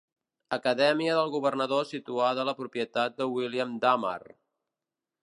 Acadèmia 0.55 1.17
del 1.19 1.33
governador 1.35 1.85
situada 1.89 2.45
a 2.45 2.45
la 2.51 2.55
propietat 2.63 3.21
de 3.21 3.29
William 3.35 3.77
Dummer. 3.85 4.19